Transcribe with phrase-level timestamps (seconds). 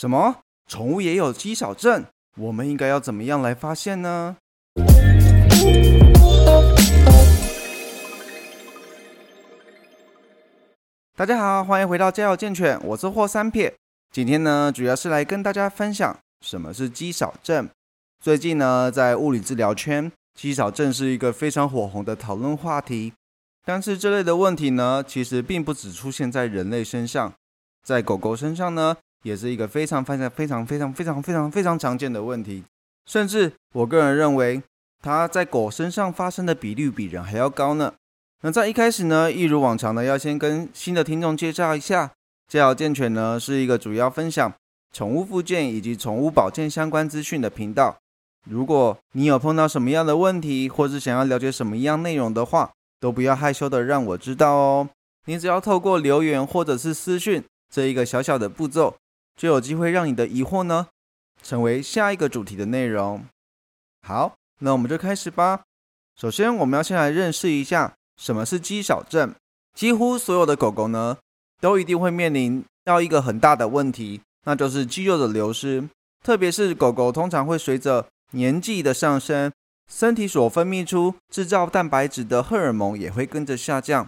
[0.00, 0.38] 什么？
[0.66, 2.06] 宠物也有肌少症？
[2.38, 4.38] 我们应该要怎么样来发现呢？
[11.14, 13.74] 大家好，欢迎回到家有健犬，我是霍三撇。
[14.10, 17.68] 今天呢，主要是来跟大家分享什么是肌少症。
[18.24, 23.12] 最近呢，在物理治疗圈，肌少症是一个非常火红的讨论话题。
[23.66, 27.34] 但是这类的问题呢，其实并不只出现在人类身上，
[27.84, 28.96] 在狗狗身上呢。
[29.22, 32.64] 也是一个非常非常非常非常非常非常非常常见的问题，
[33.06, 34.62] 甚至我个人认为，
[35.02, 37.94] 它在狗身上发生的比率比人还要高呢。
[38.42, 42.12] 那在一开始呢，一如往常的要先跟新的听众介绍一下，
[42.48, 44.50] 家好健犬呢是一个主要分享
[44.92, 47.98] 宠物附件以及宠物保健相关资讯的频道。
[48.48, 54.88] 如果你有碰到什么样的问题，或是想要了解什么样内容的话，都不要害羞的让我知道哦。
[55.26, 58.96] 你只要透过留言或者是私讯这一个小小的步骤。
[59.40, 60.88] 就有机会让你的疑惑呢，
[61.42, 63.24] 成为下一个主题的内容。
[64.06, 65.62] 好，那我们就开始吧。
[66.14, 69.34] 首先，我们要先来认识一下什么是肌少症。
[69.74, 71.16] 几乎所有的狗狗呢，
[71.58, 75.88] 都一定会面临到一个很大的问题，那就是肌肉的流失。
[76.22, 79.50] 特别是狗狗，通常会随着年纪的上升，
[79.90, 84.06] 身体所分泌出制造蛋白质的荷尔蒙也会跟着下降，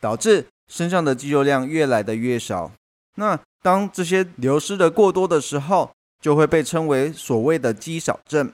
[0.00, 2.72] 导致身上的肌肉量越来的越少。
[3.14, 8.52] 那当这些流失的过多的时候，就会被称为所谓的肌少症。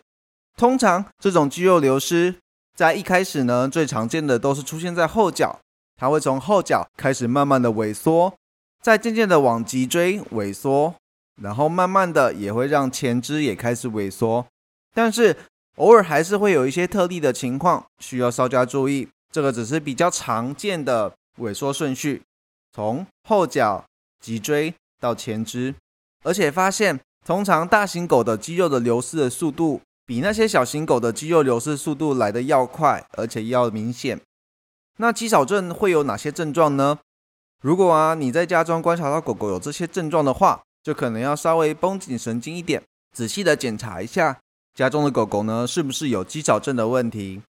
[0.57, 2.35] 通常这种肌肉流失
[2.77, 5.59] 在一开始呢，最常见的都是出现在后脚，
[5.97, 8.35] 它会从后脚开始慢慢的萎缩，
[8.83, 10.95] 再渐渐的往脊椎萎缩，
[11.43, 14.47] 然后慢慢的也会让前肢也开始萎缩。
[14.95, 15.37] 但是
[15.77, 22.23] 偶尔还是会有一些特例的情况需要稍加注意，这个只是比较常见的萎缩顺序，
[22.75, 23.85] 从后脚、
[24.21, 24.75] 脊椎。
[25.01, 25.75] 到前肢，
[26.25, 34.21] 而且发现，通常大型狗的肌肉的流失的速度，比那些小型狗的肌肉流失速度来的要快，而且要明显。
[34.99, 36.99] 那肌少症会有哪些症状呢？
[37.61, 44.41] 如果啊你在家中观察到狗狗有这些症状的话，就可能要稍微绷紧神经一点，仔细的检查一下
[44.75, 47.43] 家中的狗狗呢是不是有肌少症的问题。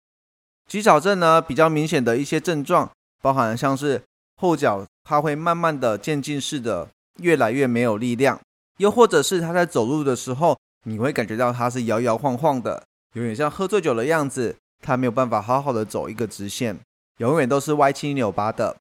[0.69, 2.91] 肌少症呢比较明显的一些症状，
[3.23, 4.03] 包含像是
[4.37, 6.89] 后脚它会慢慢的渐进式的。
[7.19, 8.41] 越来越没有力量，
[8.79, 12.85] 又或者是他在走路的时候，你会感觉到他是摇摇晃晃的，
[13.15, 14.57] 有点像喝醉酒的样子。
[14.83, 16.79] 他没有办法好好的走一个直线，
[17.17, 18.77] 永远都是歪七扭八的。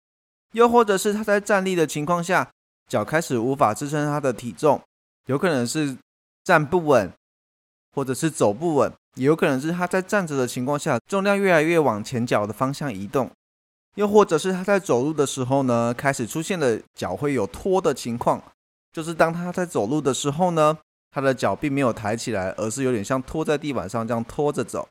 [0.51, 2.51] 又或者是他在站立的情况下，
[2.89, 4.81] 脚开始无法支撑他的体重，
[5.27, 5.97] 有可能是
[6.43, 7.09] 站不稳，
[7.93, 13.31] 或者是走不稳，也有可能是他在站着的情况下，重量越来越往前脚的方向移动。
[13.95, 18.41] 又或者是他在走路的时候呢，开始出现了脚会有拖的情况，
[18.93, 20.77] 就是当他在走路的时候呢，
[21.11, 24.87] 他的脚并没有抬起来，而是有点像拖在地板上这样拖着走。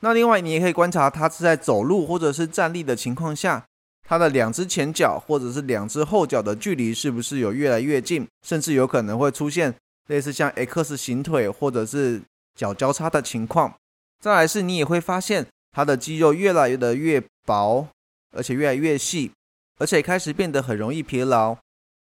[0.00, 3.64] 那另外你也可以观察他是在走路或者是站立的情况下，
[4.02, 9.72] 他的两只前脚或者是两只后脚的距离是不是有越来越近，甚至有可能会出现
[10.08, 12.20] 类似像 X 型腿或者是
[12.56, 13.72] 脚交叉的情况。
[14.20, 17.86] 再来是你也会发现他的肌肉越来越的越薄。
[18.32, 19.32] 而且越来越细，
[19.78, 21.56] 而且开始变得很容易疲劳，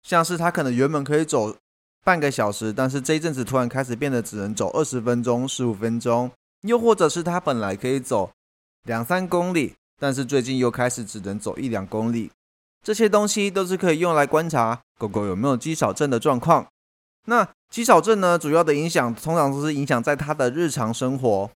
[0.03, 1.57] 像是他可能原本可以走
[2.05, 6.31] 半个小时，但是这一阵子突然开始变得只能走二十分钟、十五分钟，
[6.63, 8.31] 又或者是他本来可以走
[8.85, 12.31] 两三公里，但是最近又开始只能走一两公里。
[12.85, 16.67] 这些东西都是可以用来观察狗狗有没有肌少症的状况。
[17.27, 21.49] 那肌少症呢，主要的影响通常都是影响在它的日常生活。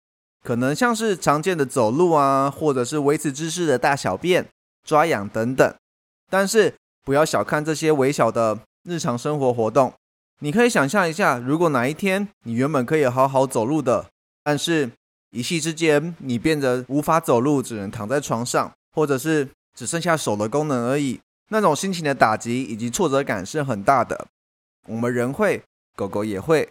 [0.45, 4.47] 可能像是常见的走路啊，或者是维持姿势的大小便、
[4.87, 5.75] 抓痒等等，
[6.31, 9.95] 但是不要小看这些微小的日常生活活动。
[10.41, 14.05] 你可以想象一下，如果哪一天你原本可以好好走路的，
[14.43, 14.91] 但是
[15.31, 21.19] 一夕之间你变得无法走路，只能躺在床上，或者是只剩下手的功能而已，
[21.49, 24.27] 那种心情的打击以及挫折感是很大的。
[24.89, 25.63] 我们人会，
[25.97, 26.69] 狗狗也会。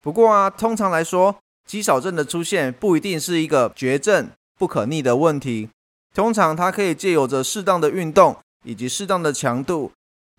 [0.00, 1.34] 不过啊，通常来说。
[1.70, 4.28] 肌少症的出现不一定是一个绝症、
[4.58, 5.68] 不可逆的问题。
[6.12, 9.92] 通常它可以借由着适当的运动以及适当的强度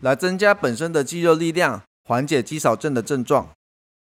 [0.03, 3.47] 来增加本身的肌肉力量，缓解肌少症的症状。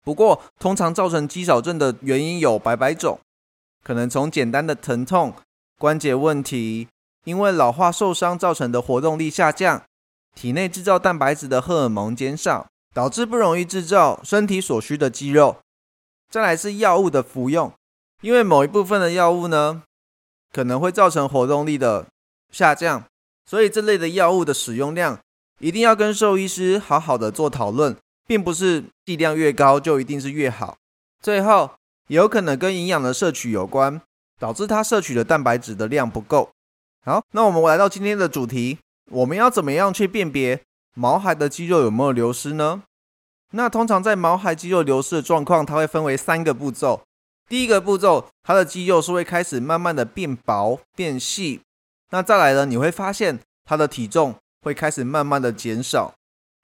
[0.03, 3.17] 不过，通常造成肌少症的原因有百百种，
[3.81, 5.33] 可能从简单的疼痛、
[5.79, 6.89] 关节问题，
[7.23, 9.81] 因为老化受伤造成的活动力下降，
[10.35, 15.55] 体内制造蛋白质的荷尔蒙减少，导致不容易制造身体所需的肌肉。
[16.29, 17.71] 再来是药物的服用，
[18.21, 19.83] 因为某一部分的药物呢，
[20.51, 22.07] 可能会造成活动力的
[22.51, 23.03] 下降，
[23.45, 25.19] 所以这类的药物的使用量
[25.59, 27.95] 一定要跟兽医师好好的做讨论，
[28.27, 30.77] 并不是剂量越高就一定是越好。
[31.21, 31.71] 最后，
[32.07, 34.01] 有可能跟营养的摄取有关，
[34.39, 36.49] 导致它摄取的蛋白质的量不够。
[37.05, 38.79] 好，那我们来到今天的主题，
[39.11, 40.61] 我们要怎么样去辨别
[40.95, 42.83] 毛孩的肌肉有没有流失呢？
[43.51, 47.01] 那通常在毛孩肌肉流失的状况，它会分为三个步骤。
[47.47, 51.61] 第一个步骤，它的肌肉是会开始慢慢的变薄变细。
[52.11, 56.13] 那再来呢，你会发现它的体重会开始慢慢的减少。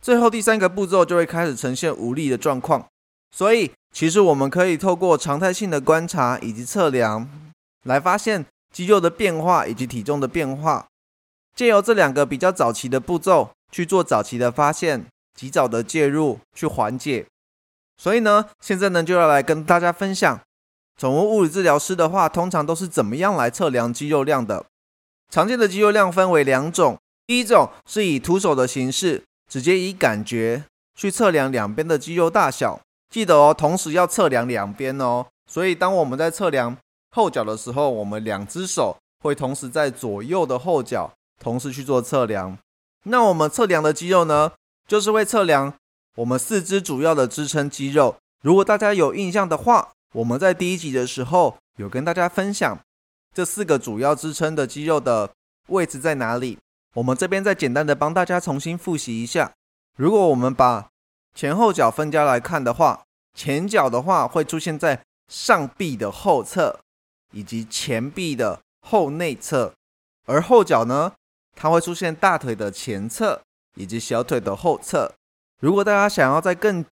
[0.02, 2.88] 最后第三个步骤就会开始呈现无力的状况。
[3.32, 7.30] 所以，其实我们可以透过常态性的观察以及测量，
[7.84, 10.88] 来发现肌肉的变化以及体重的变化。
[11.56, 15.06] 借由这两个比较早期的步骤去做早期的发现，
[15.42, 17.26] 及早的介入去缓解。
[17.98, 20.40] 所以呢，现在呢就要来跟大家分享，
[21.00, 24.68] 宠物物理治疗师的话，通常都是怎么样来测量肌肉量的。
[25.32, 32.80] 常见的肌肉量分为两种，第一种是以徒手的形式，直接以感觉去测量两边的肌肉大小。
[33.10, 35.26] 记得哦，同时要测量两边哦。
[35.50, 36.78] 所以当我们在测量
[37.10, 42.56] 后脚的时候，我们两只手会同时在左右的后脚同时去做测量。
[43.06, 44.52] 那我们测量的肌肉呢，
[44.92, 45.74] 就是会测量
[46.18, 48.18] 我们四肢主要的支撑肌肉。
[48.44, 52.78] 如果大家有印象的话，我们在第一集的时候有跟大家分享
[53.34, 55.32] 这四个主要支撑的肌肉的
[55.70, 56.58] 位置在哪里。
[56.96, 59.54] 我们这边再简单的帮大家重新复习一下。
[59.98, 60.90] 如果我们把
[61.34, 63.04] 前后脚分家来看的话，
[63.34, 66.82] 前脚的话会出现在上臂的后侧，
[67.32, 69.72] 以及前臂的后内侧；
[70.26, 71.14] 而后脚呢，
[71.56, 73.42] 它会出现大腿的前侧
[73.76, 75.14] 以及小腿的后侧。
[75.60, 76.84] 如果大家想要再更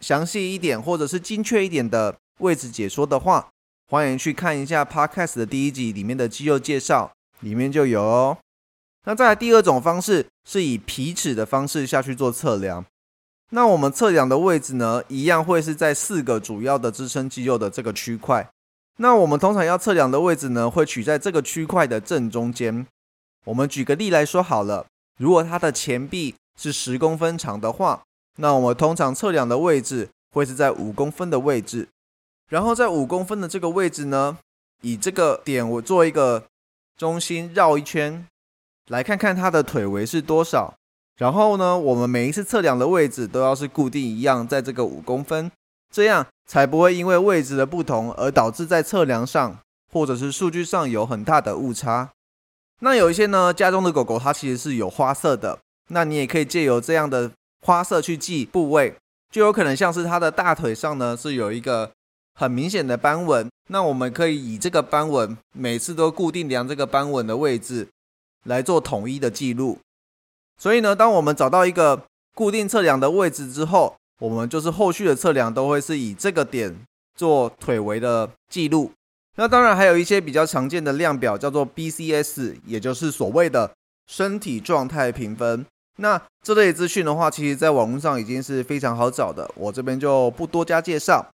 [0.00, 3.48] 详细一点，或者是精确一点的位置解说的话，
[3.90, 8.38] 欢迎去看一下 Podcast 的第一集里面的肌肉介绍，里面就有哦。
[9.06, 12.84] 那再来第二种方式，是以皮尺的方式下去做测量。
[13.50, 18.50] 那我们测量的位置呢，一样会是在四个主要的支撑肌肉的这个区块。
[18.96, 22.86] 那我们通常要测量的位置呢，会取在这个区块的正中间。
[23.44, 24.86] 我们举个例来说好了，
[25.18, 28.02] 如果它的前臂是十公分长的话，
[28.36, 31.88] 那我们通常测量的位置会是在五公分的位置。
[32.48, 34.38] 然后在五公分的这个位置呢，
[34.82, 36.44] 以这个点我做一个
[36.96, 38.26] 中心绕一圈，
[38.88, 40.74] 来看看它的腿围是多少。
[41.16, 45.50] 然后呢，我们每一次测量的位置都要是固定一样，在这个五公分，
[45.92, 49.58] 这样才不会因为位置的不同而导致在测量上
[49.92, 52.10] 或者是数据上有很大的误差。
[52.80, 57.30] 那有一些呢，家中的狗狗它其实是有花色的，那你也可以借由这样的
[57.62, 58.94] 花色去记部位，
[59.30, 61.92] 就有可能像是它的大腿上呢是有一个
[62.34, 67.88] 很明显的斑纹，那我们可以以这个斑纹每次都固定量这个斑纹的位置
[68.44, 69.78] 来做统一的记录。
[70.60, 72.04] 所以呢，当我们找到一个
[72.34, 76.74] 固定测量的位置之后，我们就是后续的测量都会是以这个点
[77.16, 78.92] 做腿围的记录。
[79.36, 83.70] 那当然还有一些比较常见的量表，叫做 BCS，也就是所谓的
[84.06, 85.66] 身体状态评分。
[85.98, 91.26] 那这类资讯的话，其实在网络上已经是非常好找的，我这边就不多加介绍。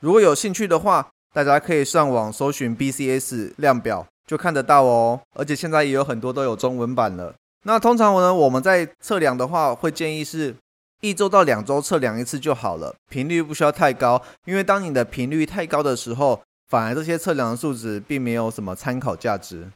[0.00, 5.20] 如果有兴趣的话，大家可以上网搜寻 BCS 量表，就看得到哦。
[5.36, 7.34] 而且现在也有很多都有中文版了。
[7.64, 10.54] 那通常呢，我们在测量的话，会建议是
[11.00, 14.20] 一周到两周测量一次就好了，频率不需要太高。
[14.44, 19.70] 因为当你的频率太高的时候，反而这些测量的数值并没有什么参考价值。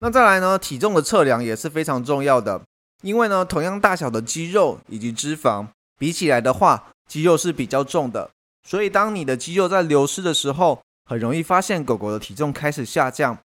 [0.00, 2.60] 那再来呢，体重的测量也是非常重要的，
[3.02, 5.68] 因为呢，同样大小的肌肉以及脂肪
[5.98, 8.28] 比起来的话，肌肉是比较重的。
[8.68, 13.38] 所以当你的肌肉在流失的时候，很容易发现狗狗的体重开始下降。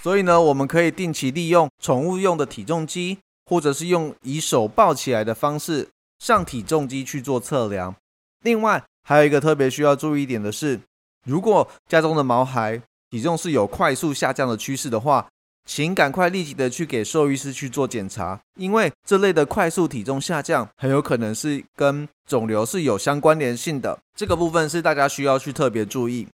[0.00, 3.18] 所以呢，我们可以定期利用宠物用的体重机。
[3.46, 7.94] 或者是用以手抱起来的方式上体重机去做测量。
[8.42, 10.80] 另外，还有一个特别需要注意一点的是，
[11.24, 15.26] 如果家中的毛孩体重是有快速下降的趋势的话，
[15.66, 23.98] 请赶快立即的去给兽医师去做检查，因为这类的快速体重下降很有可能是跟肿瘤是有相关联性的。
[24.16, 26.28] 这个部分是大家需要去特别注意。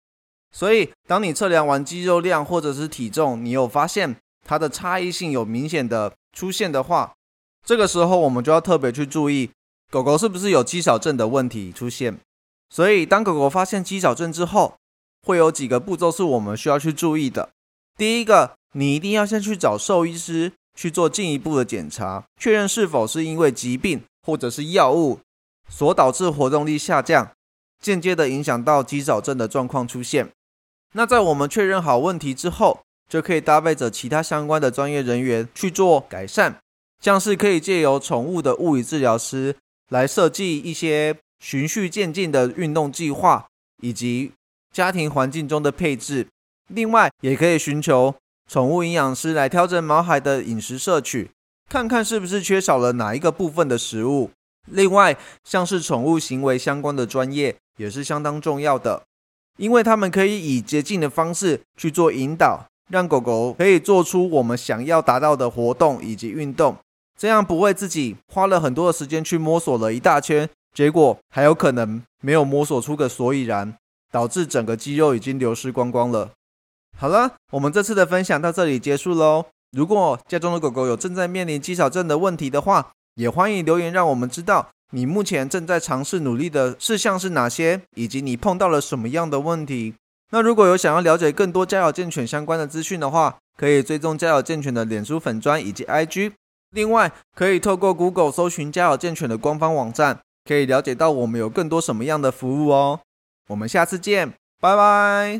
[0.52, 6.12] 所以，当你测量完肌肉量或者是体重，你有发现它的差异性有明显的。
[6.32, 7.12] 出现的话，
[7.66, 9.50] 这个时候我们就要特别去注意
[9.90, 12.20] 狗狗是不是有肌少症的问题出现。
[12.68, 14.74] 所以，当狗狗发现肌少症之后，
[15.22, 17.50] 会有几个步骤是我们需要去注意的。
[17.96, 25.20] 第一个，你一定要先去找兽医师去做进一步的检查，确认是否是因为疾病或者是药物
[25.68, 27.32] 所导致活动力下降，
[27.80, 30.30] 间接的影响到肌少症的状况出现。
[30.94, 36.58] 那在我们确认好问题之后，就可以搭配着其他相关的专业人员去做改善，
[37.00, 39.56] 像是可以借由宠物的物理治疗师
[39.90, 43.46] 来设计一些循序渐进的运动计划，
[43.82, 44.32] 以及
[44.72, 46.26] 家庭环境中的配置。
[46.68, 48.14] 另外，也可以寻求
[48.48, 51.30] 宠物营养师来调整毛孩的饮食摄取，
[51.68, 54.30] 看看是不是缺少了哪一个部分的食物。
[54.66, 59.02] 另外，像是宠物行为相关的专业也是相当重要的，
[59.56, 66.76] 因为他们可以以捷径的方式去做引导，让狗狗可以做出我们想要达到的活动以及运动，
[67.18, 73.74] 这样不会自己花了很多的时间去摸索了一大圈，结果还有可能没有摸索出个所以然，
[74.10, 76.30] 导致整个肌肉已经流失光光了。
[76.98, 79.46] 好了，我们这次的分享到这里结束喽。
[79.72, 89.94] 如果家中的狗狗有正在面临肌少症的问题的话，也欢迎留言让我们知道你目前正在尝试努力的事项是哪些，以及你碰到了什么样的问题。
[90.32, 96.32] 那如果有想要了解更多家有健犬相关的资讯的话，可以追踪家有健犬的脸书粉砖以及 IG。
[96.70, 103.00] 另外，可以透过 Google 搜寻家有健犬的官方网站，可以了解到我们有更多什么样的服务哦。
[103.50, 105.38] 我们下次见，拜拜。